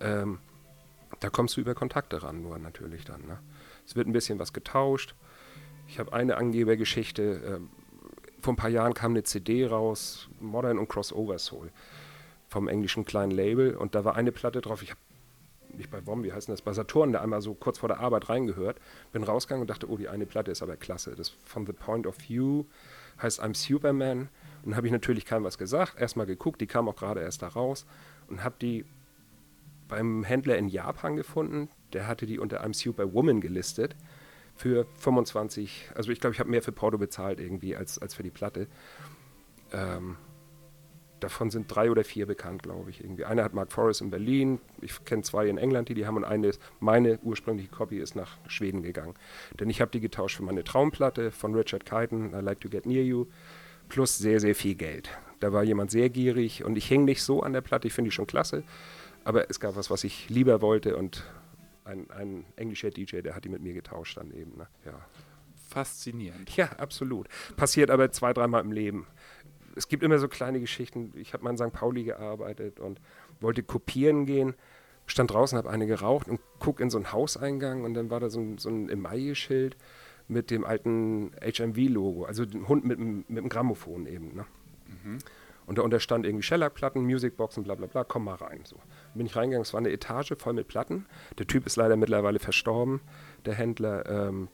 [0.00, 0.38] Ähm,
[1.20, 3.20] da kommst du über Kontakte ran, nur natürlich dann.
[3.26, 3.38] Ne?
[3.86, 5.14] Es wird ein bisschen was getauscht.
[5.86, 7.40] Ich habe eine Angebergeschichte.
[7.46, 7.68] Ähm,
[8.42, 11.70] vor ein paar Jahren kam eine CD raus, Modern und Crossover Soul,
[12.50, 13.74] vom englischen kleinen Label.
[13.74, 14.82] Und da war eine Platte drauf.
[14.82, 15.00] Ich habe
[15.72, 18.28] nicht bei WOM, wie heißt das, bei Saturn, da einmal so kurz vor der Arbeit
[18.28, 18.78] reingehört.
[19.12, 21.14] Bin rausgegangen und dachte, oh, die eine Platte ist aber klasse.
[21.14, 22.64] Das von The Point of View
[23.22, 24.28] heißt I'm Superman.
[24.64, 25.98] Und habe ich natürlich keinem was gesagt.
[25.98, 27.86] Erstmal geguckt, die kam auch gerade erst da raus.
[28.28, 28.84] Und habe die
[29.88, 31.68] beim Händler in Japan gefunden.
[31.92, 33.96] Der hatte die unter I'm Superwoman gelistet
[34.60, 38.22] für 25, also ich glaube, ich habe mehr für Porto bezahlt irgendwie als, als für
[38.22, 38.66] die Platte.
[39.72, 40.16] Ähm,
[41.20, 43.02] davon sind drei oder vier bekannt, glaube ich.
[43.02, 43.24] Irgendwie.
[43.24, 46.24] Einer hat Mark Forrest in Berlin, ich kenne zwei in England, die die haben und
[46.24, 49.14] eine, ist, meine ursprüngliche Copy ist nach Schweden gegangen.
[49.58, 52.86] Denn ich habe die getauscht für meine Traumplatte von Richard Keaton, I Like to Get
[52.86, 53.26] Near You,
[53.88, 55.10] plus sehr, sehr viel Geld.
[55.40, 58.10] Da war jemand sehr gierig und ich hing nicht so an der Platte, ich finde
[58.10, 58.62] die schon klasse,
[59.24, 61.24] aber es gab was, was ich lieber wollte und
[61.84, 64.56] ein, ein englischer DJ, der hat die mit mir getauscht dann eben.
[64.56, 64.66] Ne?
[64.84, 65.06] Ja.
[65.68, 66.56] Faszinierend.
[66.56, 67.28] Ja, absolut.
[67.56, 69.06] Passiert aber zwei, dreimal im Leben.
[69.80, 71.10] Es gibt immer so kleine Geschichten.
[71.16, 71.72] Ich habe mal in St.
[71.72, 73.00] Pauli gearbeitet und
[73.40, 74.52] wollte kopieren gehen.
[75.06, 78.28] Stand draußen, habe eine geraucht und guck in so einen Hauseingang und dann war da
[78.28, 79.76] so ein, so ein Emaille-Schild
[80.28, 84.34] mit dem alten HMV-Logo, also dem Hund mit, dem- mit dem Grammophon eben.
[84.36, 84.44] Ne?
[85.66, 88.60] Und da unter stand irgendwie Shellac-Platten, Musicboxen, bla bla bla, komm mal rein.
[88.64, 88.76] So.
[89.14, 91.06] Bin ich reingegangen, es war eine Etage voll mit Platten.
[91.38, 93.00] Der Typ ist leider mittlerweile verstorben,
[93.46, 94.04] der Händler.
[94.28, 94.48] Ähm,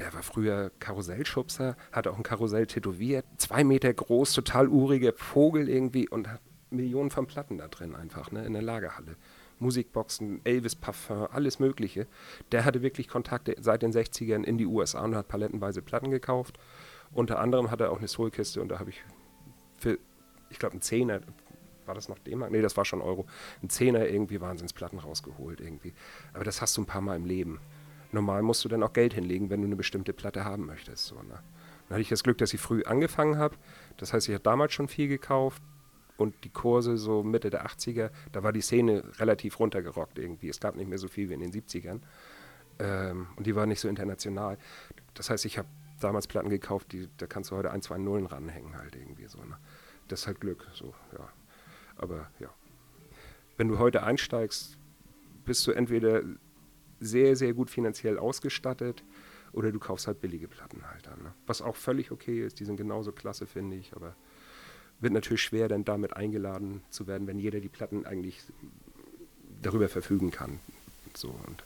[0.00, 5.68] der war früher Karussellschubser, hatte auch ein Karussell tätowiert, zwei Meter groß, total uriger Vogel
[5.68, 9.16] irgendwie und hat Millionen von Platten da drin einfach, ne, in der Lagerhalle.
[9.58, 12.06] Musikboxen, Elvis Parfum, alles Mögliche.
[12.50, 16.58] Der hatte wirklich Kontakte seit den 60ern in die USA und hat palettenweise Platten gekauft.
[17.12, 19.02] Unter anderem hat er auch eine Soulkiste und da habe ich
[19.76, 19.98] für,
[20.48, 21.20] ich glaube, einen Zehner,
[21.84, 22.52] war das noch D-Mark?
[22.52, 23.26] Nee, das war schon Euro.
[23.62, 25.92] Ein Zehner irgendwie Wahnsinnsplatten rausgeholt irgendwie.
[26.32, 27.60] Aber das hast du ein paar Mal im Leben.
[28.12, 31.06] Normal musst du dann auch Geld hinlegen, wenn du eine bestimmte Platte haben möchtest.
[31.06, 31.40] So, ne?
[31.88, 33.56] Dann hatte ich das Glück, dass ich früh angefangen habe.
[33.96, 35.62] Das heißt, ich habe damals schon viel gekauft
[36.16, 40.48] und die Kurse so Mitte der 80er, da war die Szene relativ runtergerockt irgendwie.
[40.48, 42.00] Es gab nicht mehr so viel wie in den 70ern.
[42.78, 44.58] Ähm, und die war nicht so international.
[45.14, 45.68] Das heißt, ich habe
[46.00, 49.38] damals Platten gekauft, die, da kannst du heute ein, zwei Nullen ranhängen halt irgendwie so.
[49.38, 49.56] Ne?
[50.08, 51.28] Das ist halt Glück, so, ja.
[51.96, 52.48] Aber ja.
[53.56, 54.78] Wenn du heute einsteigst,
[55.44, 56.22] bist du entweder
[57.00, 59.02] sehr, sehr gut finanziell ausgestattet
[59.52, 61.22] oder du kaufst halt billige Platten halt dann.
[61.22, 61.34] Ne?
[61.46, 64.14] Was auch völlig okay ist, die sind genauso klasse, finde ich, aber
[65.00, 68.42] wird natürlich schwer, dann damit eingeladen zu werden, wenn jeder die Platten eigentlich
[69.62, 70.60] darüber verfügen kann.
[71.14, 71.64] So, und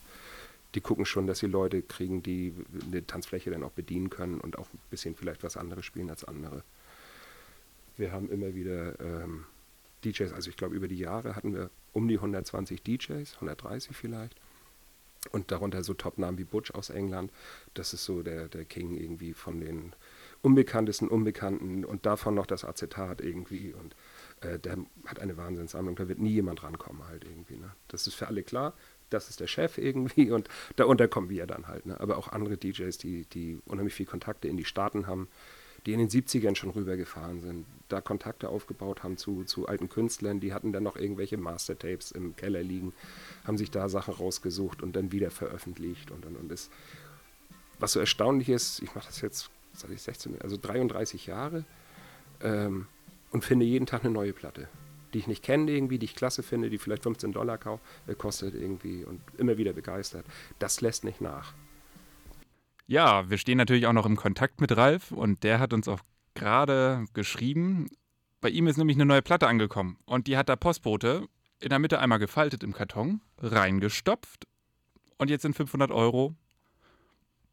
[0.74, 2.54] die gucken schon, dass sie Leute kriegen, die
[2.86, 6.24] eine Tanzfläche dann auch bedienen können und auch ein bisschen vielleicht was anderes spielen als
[6.24, 6.62] andere.
[7.96, 9.44] Wir haben immer wieder ähm,
[10.04, 14.40] DJs, also ich glaube über die Jahre hatten wir um die 120 DJs, 130 vielleicht.
[15.32, 17.32] Und darunter so Top-Namen wie Butch aus England.
[17.72, 19.94] Das ist so der, der King irgendwie von den
[20.42, 23.72] unbekanntesten Unbekannten und davon noch das Acetat irgendwie.
[23.72, 23.96] Und
[24.42, 27.56] äh, der hat eine Wahnsinnssammlung, da wird nie jemand rankommen halt irgendwie.
[27.56, 27.72] Ne?
[27.88, 28.74] Das ist für alle klar,
[29.10, 31.86] das ist der Chef irgendwie und darunter kommen wir dann halt.
[31.86, 31.98] Ne?
[31.98, 35.28] Aber auch andere DJs, die, die unheimlich viel Kontakte in die Staaten haben,
[35.86, 40.40] die in den 70ern schon rübergefahren sind, da Kontakte aufgebaut haben zu, zu alten Künstlern,
[40.40, 42.92] die hatten dann noch irgendwelche Mastertapes im Keller liegen,
[43.44, 46.70] haben sich da Sachen rausgesucht und dann wieder veröffentlicht und und und das,
[47.78, 51.64] was so erstaunlich ist, ich mache das jetzt seit ich 16, also 33 Jahre
[52.40, 52.86] ähm,
[53.30, 54.68] und finde jeden Tag eine neue Platte,
[55.12, 57.58] die ich nicht kenne irgendwie, die ich klasse finde, die vielleicht 15 Dollar
[58.06, 60.24] äh, kostet irgendwie und immer wieder begeistert.
[60.58, 61.52] Das lässt nicht nach.
[62.86, 66.00] Ja, wir stehen natürlich auch noch im Kontakt mit Ralf und der hat uns auch
[66.34, 67.88] gerade geschrieben.
[68.40, 71.26] Bei ihm ist nämlich eine neue Platte angekommen und die hat der Postbote
[71.60, 74.46] in der Mitte einmal gefaltet im Karton, reingestopft
[75.16, 76.34] und jetzt sind 500 Euro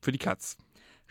[0.01, 0.57] für die Katz.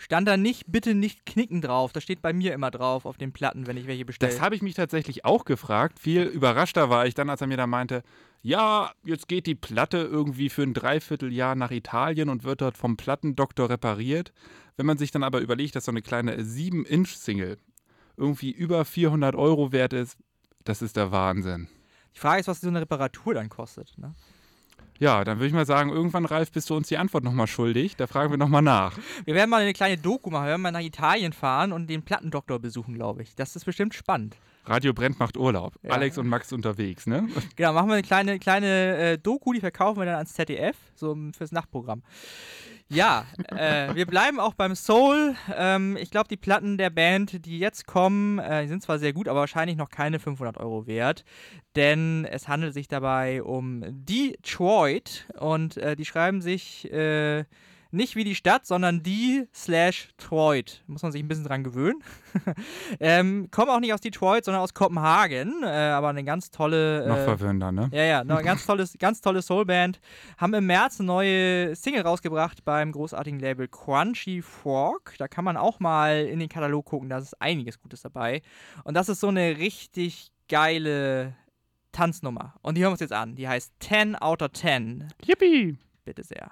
[0.00, 1.92] Stand da nicht, bitte nicht knicken drauf.
[1.92, 4.32] Das steht bei mir immer drauf auf den Platten, wenn ich welche bestelle.
[4.32, 5.98] Das habe ich mich tatsächlich auch gefragt.
[5.98, 8.02] Viel überraschter war ich dann, als er mir da meinte,
[8.42, 12.96] ja, jetzt geht die Platte irgendwie für ein Dreivierteljahr nach Italien und wird dort vom
[12.96, 14.32] Plattendoktor repariert.
[14.76, 17.58] Wenn man sich dann aber überlegt, dass so eine kleine 7-Inch-Single
[18.16, 20.16] irgendwie über 400 Euro wert ist,
[20.64, 21.68] das ist der Wahnsinn.
[22.14, 23.96] Die Frage ist, was so eine Reparatur dann kostet.
[23.98, 24.14] Ne?
[25.00, 27.96] Ja, dann würde ich mal sagen, irgendwann, Ralf, bist du uns die Antwort nochmal schuldig.
[27.96, 28.98] Da fragen wir nochmal nach.
[29.24, 30.44] Wir werden mal eine kleine Doku machen.
[30.44, 33.34] Wir werden mal nach Italien fahren und den Plattendoktor besuchen, glaube ich.
[33.34, 34.36] Das ist bestimmt spannend.
[34.66, 35.74] Radio Brennt macht Urlaub.
[35.82, 35.92] Ja.
[35.92, 37.26] Alex und Max unterwegs, ne?
[37.56, 41.12] Genau, machen wir eine kleine, kleine äh, Doku, die verkaufen wir dann ans ZDF, so
[41.12, 42.02] um- fürs Nachtprogramm.
[42.92, 45.36] Ja, äh, wir bleiben auch beim Soul.
[45.56, 49.28] Ähm, ich glaube, die Platten der Band, die jetzt kommen, äh, sind zwar sehr gut,
[49.28, 51.24] aber wahrscheinlich noch keine 500 Euro wert.
[51.76, 57.44] Denn es handelt sich dabei um Detroit und äh, die schreiben sich äh,
[57.90, 60.82] nicht wie die Stadt, sondern die slash Troit.
[60.86, 62.02] Muss man sich ein bisschen dran gewöhnen.
[63.00, 65.62] ähm, kommen auch nicht aus Detroit, sondern aus Kopenhagen.
[65.62, 67.06] Äh, aber eine ganz tolle.
[67.06, 67.90] Noch äh, verwirrender, ne?
[67.92, 70.00] ja, ja, eine ganz, tolles, ganz tolle Soulband.
[70.38, 75.14] Haben im März eine neue Single rausgebracht beim großartigen Label Crunchy Frog.
[75.18, 78.42] Da kann man auch mal in den Katalog gucken, da ist einiges Gutes dabei.
[78.84, 81.34] Und das ist so eine richtig geile
[81.92, 82.54] Tanznummer.
[82.62, 83.34] Und die hören wir uns jetzt an.
[83.34, 85.08] Die heißt 10 out of 10.
[85.24, 85.78] Yippie!
[86.04, 86.50] Bitte sehr.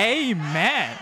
[0.00, 0.96] Amen.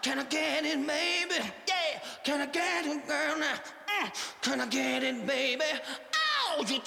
[0.00, 1.34] Can I get it, baby?
[1.68, 2.00] Yeah.
[2.24, 3.38] Can I get it, girl?
[3.38, 4.10] Now, Mm.
[4.40, 5.64] can I get it, baby?
[6.14, 6.78] Oh, you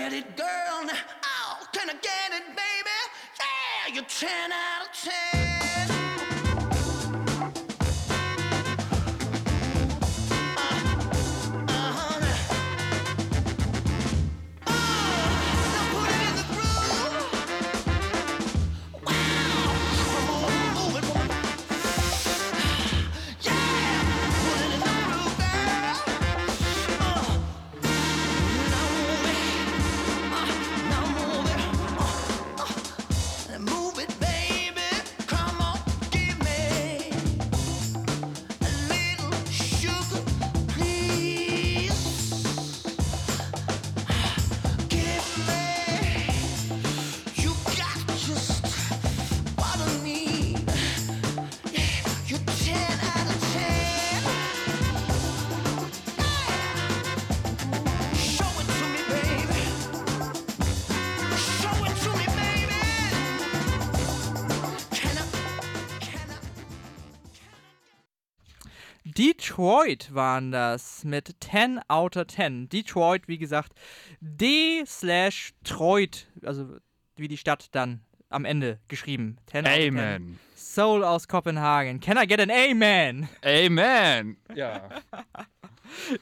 [0.00, 0.84] get it, girl?
[0.86, 0.94] Now,
[1.24, 2.98] oh, can I get it, baby?
[3.38, 5.49] Yeah, you're 10 out of 10.
[69.60, 72.70] Detroit waren das mit 10 out of 10.
[72.70, 73.74] Detroit, wie gesagt,
[74.22, 76.78] D slash Troit, also
[77.16, 78.00] wie die Stadt dann
[78.30, 79.36] am Ende geschrieben.
[79.48, 79.98] 10 out of 10.
[79.98, 80.38] Amen.
[80.56, 82.00] Soul aus Kopenhagen.
[82.00, 83.28] Can I get an Amen?
[83.44, 84.38] Amen!
[84.54, 84.88] Ja.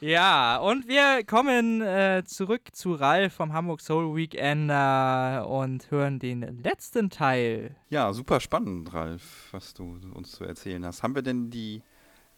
[0.01, 6.63] Ja, und wir kommen äh, zurück zu Ralf vom Hamburg Soul Weekender und hören den
[6.63, 7.77] letzten Teil.
[7.91, 11.03] Ja, super spannend, Ralf, was du uns zu erzählen hast.
[11.03, 11.83] Haben wir denn die,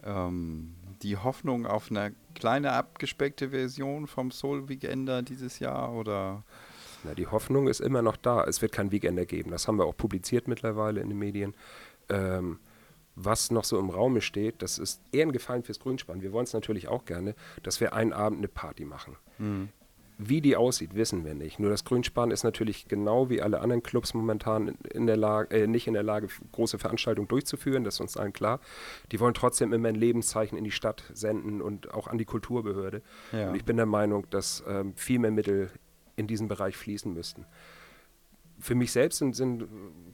[0.05, 6.44] ähm, die Hoffnung auf eine kleine abgespeckte Version vom Soul Weekender dieses Jahr oder?
[7.05, 8.44] Na, die Hoffnung ist immer noch da.
[8.44, 9.51] Es wird kein Weekender geben.
[9.51, 11.55] Das haben wir auch publiziert mittlerweile in den Medien.
[12.09, 12.59] Ähm,
[13.16, 16.22] was noch so im Raume steht, das ist eher ein Gefallen fürs Grünspann.
[16.22, 19.16] Wir wollen es natürlich auch gerne, dass wir einen Abend eine Party machen.
[20.23, 21.59] Wie die aussieht, wissen wir nicht.
[21.59, 25.66] Nur das Grünspan ist natürlich genau wie alle anderen Clubs momentan in der Lage, äh,
[25.66, 27.85] nicht in der Lage, große Veranstaltungen durchzuführen.
[27.85, 28.61] Das ist uns allen klar.
[29.12, 33.01] Die wollen trotzdem immer ein Lebenszeichen in die Stadt senden und auch an die Kulturbehörde.
[33.33, 33.49] Ja.
[33.49, 35.71] Und ich bin der Meinung, dass ähm, viel mehr Mittel
[36.16, 37.47] in diesen Bereich fließen müssten.
[38.59, 39.66] Für mich selbst sind, sind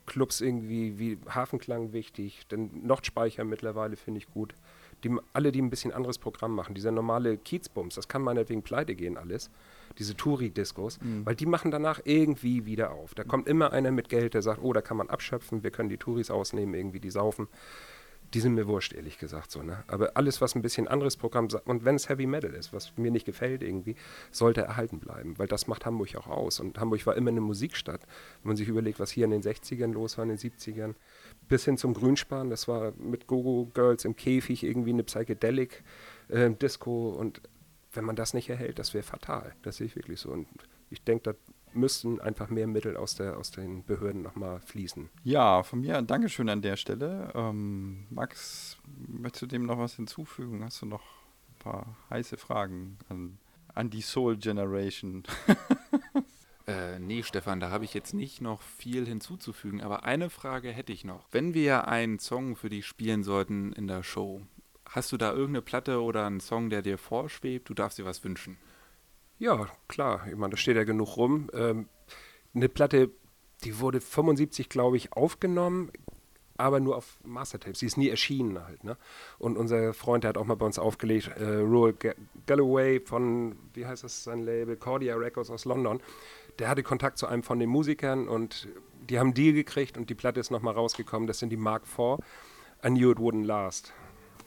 [0.06, 4.54] Clubs irgendwie wie Hafenklang wichtig, denn Nordspeicher mittlerweile finde ich gut.
[5.02, 8.94] Die, alle, die ein bisschen anderes Programm machen, dieser normale Kiezbums, das kann meinetwegen pleite
[8.94, 9.50] gehen alles,
[9.98, 13.14] diese Touri-Discos, weil die machen danach irgendwie wieder auf.
[13.14, 15.88] Da kommt immer einer mit Geld, der sagt, oh, da kann man abschöpfen, wir können
[15.88, 17.48] die Touris ausnehmen, irgendwie die saufen.
[18.34, 19.84] Die sind mir wurscht, ehrlich gesagt so, ne?
[19.86, 22.92] Aber alles, was ein bisschen anderes Programm sagt, und wenn es Heavy Metal ist, was
[22.96, 23.94] mir nicht gefällt irgendwie,
[24.32, 26.58] sollte erhalten bleiben, weil das macht Hamburg auch aus.
[26.58, 28.00] Und Hamburg war immer eine Musikstadt.
[28.42, 30.94] Wenn man sich überlegt, was hier in den 60ern los war, in den 70ern,
[31.48, 35.84] bis hin zum Grünspan, das war mit Gogo Girls im Käfig irgendwie eine Psychedelic
[36.28, 37.40] äh, Disco und
[37.96, 39.54] wenn man das nicht erhält, das wäre fatal.
[39.62, 40.30] Das sehe ich wirklich so.
[40.30, 40.46] Und
[40.90, 45.10] ich denke, da müssten einfach mehr Mittel aus, der, aus den Behörden nochmal fließen.
[45.24, 47.32] Ja, von mir ein Dankeschön an der Stelle.
[47.34, 48.78] Ähm, Max,
[49.08, 50.64] möchtest du dem noch was hinzufügen?
[50.64, 53.38] Hast du noch ein paar heiße Fragen an,
[53.74, 55.24] an die Soul Generation?
[56.68, 60.92] Äh, nee, Stefan, da habe ich jetzt nicht noch viel hinzuzufügen, aber eine Frage hätte
[60.92, 61.28] ich noch.
[61.30, 64.42] Wenn wir einen Song für dich spielen sollten in der Show,
[64.88, 67.68] hast du da irgendeine Platte oder einen Song, der dir vorschwebt?
[67.68, 68.56] Du darfst dir was wünschen.
[69.38, 70.26] Ja, klar.
[70.28, 71.50] Ich meine, da steht ja genug rum.
[71.52, 71.88] Ähm,
[72.54, 73.10] eine Platte,
[73.64, 75.90] die wurde 75, glaube ich, aufgenommen,
[76.56, 77.80] aber nur auf Mastertapes.
[77.80, 78.82] Sie ist nie erschienen halt.
[78.82, 78.96] Ne?
[79.38, 81.62] Und unser Freund, der hat auch mal bei uns aufgelegt, äh,
[81.98, 82.14] Ga-
[82.46, 86.00] Galloway von, wie heißt das sein Label, Cordia Records aus London.
[86.58, 88.68] Der hatte Kontakt zu einem von den Musikern und
[89.10, 91.26] die haben einen Deal gekriegt und die Platte ist nochmal rausgekommen.
[91.26, 92.24] Das sind die Mark IV.
[92.84, 93.92] I Knew It Wouldn't Last.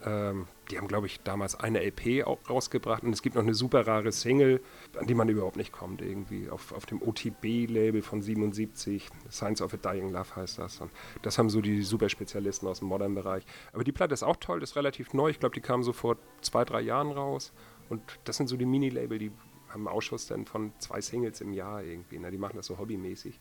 [0.05, 3.53] Ähm, die haben, glaube ich, damals eine LP auch rausgebracht und es gibt noch eine
[3.53, 4.61] super rare Single,
[4.97, 9.09] an die man überhaupt nicht kommt, irgendwie auf, auf dem OTB-Label von 77.
[9.29, 10.79] Science of a Dying Love heißt das.
[10.79, 10.91] Und
[11.21, 13.43] das haben so die super Spezialisten aus dem Modern-Bereich.
[13.73, 15.29] Aber die Platte ist auch toll, ist relativ neu.
[15.29, 17.51] Ich glaube, die kam so vor zwei, drei Jahren raus.
[17.89, 19.31] Und das sind so die Mini-Label, die
[19.69, 22.19] haben einen Ausschuss dann von zwei Singles im Jahr irgendwie.
[22.19, 22.31] Ne?
[22.31, 23.39] Die machen das so hobbymäßig.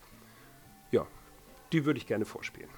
[0.90, 1.06] Ja,
[1.72, 2.70] die würde ich gerne vorspielen.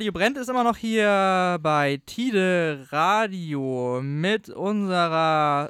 [0.00, 5.68] Radio Brennt ist immer noch hier bei Tide Radio mit unserer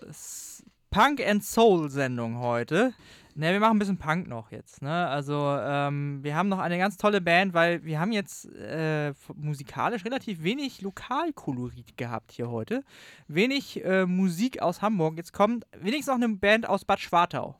[0.92, 2.94] Punk and Soul Sendung heute.
[3.34, 4.82] Ne, wir machen ein bisschen Punk noch jetzt.
[4.82, 5.08] Ne?
[5.08, 10.04] Also ähm, wir haben noch eine ganz tolle Band, weil wir haben jetzt äh, musikalisch
[10.04, 12.84] relativ wenig Lokalkolorit gehabt hier heute.
[13.26, 15.16] Wenig äh, Musik aus Hamburg.
[15.16, 17.56] Jetzt kommt wenigstens noch eine Band aus Bad Schwartau.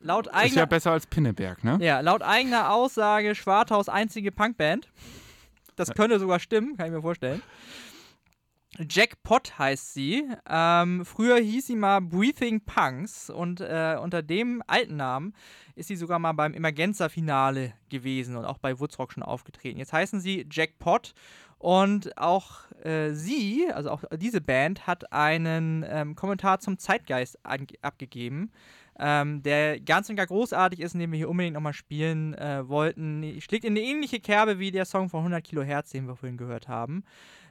[0.00, 1.78] Laut Ist eigener ja besser als Pinneberg, ne?
[1.80, 4.86] ja, laut eigener Aussage Schwartaus einzige Punkband.
[5.80, 7.42] Das könnte sogar stimmen, kann ich mir vorstellen.
[8.78, 10.28] Jackpot heißt sie.
[10.48, 15.34] Ähm, früher hieß sie mal Breathing Punks und äh, unter dem alten Namen
[15.74, 19.78] ist sie sogar mal beim Emergenza-Finale gewesen und auch bei Woodstock schon aufgetreten.
[19.78, 21.14] Jetzt heißen sie Jackpot
[21.58, 27.38] und auch äh, sie, also auch diese Band, hat einen ähm, Kommentar zum Zeitgeist
[27.82, 28.52] abgegeben
[29.02, 33.40] ähm, der ganz und gar großartig ist, den wir hier unbedingt nochmal spielen äh, wollten.
[33.40, 36.68] Schlägt in eine ähnliche Kerbe wie der Song von 100 Kilohertz, den wir vorhin gehört
[36.68, 37.04] haben.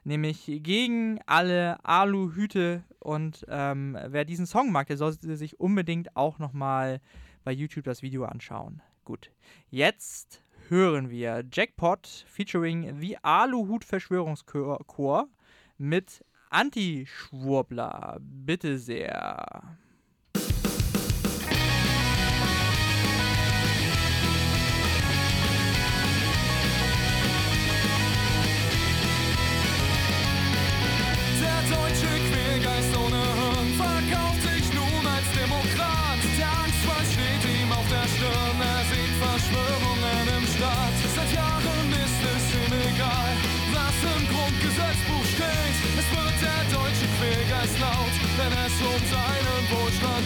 [0.03, 2.83] Nämlich gegen alle Aluhüte.
[2.99, 7.01] Und ähm, wer diesen Song mag, der sollte sich unbedingt auch nochmal
[7.43, 8.83] bei YouTube das Video anschauen.
[9.03, 9.31] Gut,
[9.71, 15.27] jetzt hören wir Jackpot featuring The Aluhut Verschwörungschor
[15.79, 18.19] mit Anti-Schwurbler.
[18.21, 19.63] Bitte sehr.
[48.81, 50.18] Um seinen Wohlstand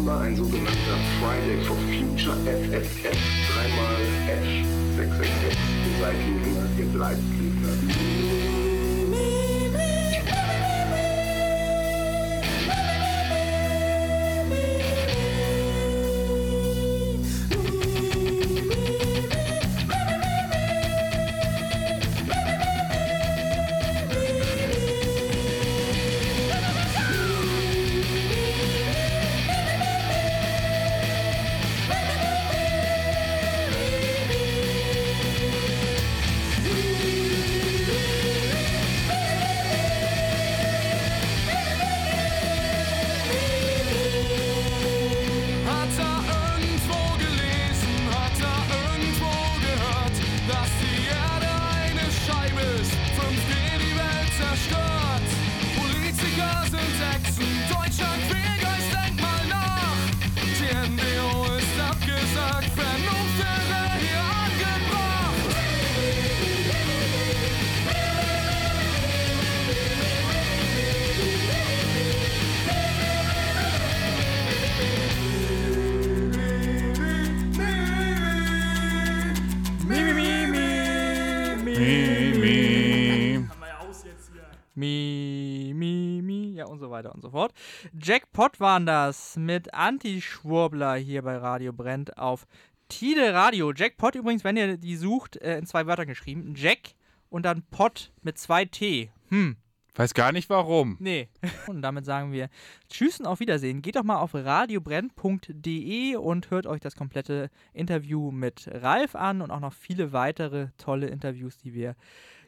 [0.00, 3.18] September, ein sogenannter Friday for Future FFF.
[3.52, 3.96] Dreimal
[4.28, 4.46] F
[4.96, 5.58] 666.
[6.78, 7.18] Ihr seid
[87.30, 87.52] so fort.
[87.98, 92.46] Jackpot waren das mit Anti-Schwurbler hier bei Radio Brennt auf
[92.88, 93.72] Tide Radio.
[93.72, 96.54] Jackpot übrigens, wenn ihr die sucht, äh, in zwei Wörtern geschrieben.
[96.56, 96.94] Jack
[97.28, 99.12] und dann Pot mit zwei T.
[99.28, 99.56] Hm,
[99.94, 100.96] Weiß gar nicht warum.
[101.00, 101.28] nee.
[101.66, 102.48] Und damit sagen wir
[102.88, 103.82] Tschüss und auf Wiedersehen.
[103.82, 109.50] Geht doch mal auf radiobrennt.de und hört euch das komplette Interview mit Ralf an und
[109.50, 111.96] auch noch viele weitere tolle Interviews, die wir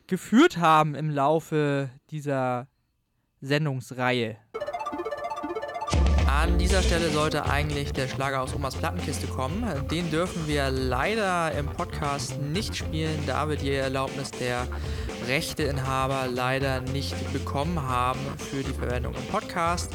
[0.07, 2.69] geführt haben im Laufe dieser
[3.41, 4.37] Sendungsreihe.
[6.43, 9.63] An dieser Stelle sollte eigentlich der Schlager aus Omas Plattenkiste kommen.
[9.93, 14.67] Den dürfen wir leider im Podcast nicht spielen, da wir die Erlaubnis der
[15.29, 19.93] Rechteinhaber leider nicht bekommen haben für die Verwendung im Podcast.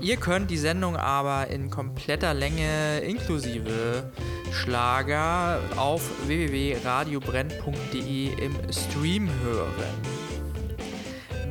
[0.00, 4.10] Ihr könnt die Sendung aber in kompletter Länge inklusive
[4.50, 10.25] Schlager auf www.radiobrenn.de im Stream hören.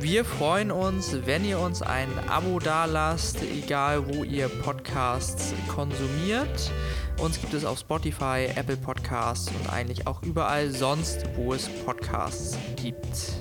[0.08, 6.70] Wir freuen uns, wenn ihr uns ein Abo dalasst, egal wo ihr Podcasts konsumiert.
[7.18, 12.56] Uns gibt es auf Spotify, Apple Podcasts und eigentlich auch überall sonst, wo es Podcasts
[12.76, 13.32] gibt.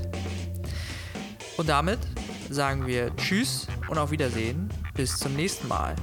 [1.56, 2.00] Und damit
[2.50, 4.68] sagen wir Tschüss und auf Wiedersehen.
[4.96, 5.96] Bis zum nächsten Mal.